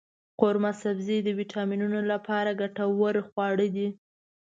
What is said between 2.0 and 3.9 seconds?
لپاره ګټور خواړه دی.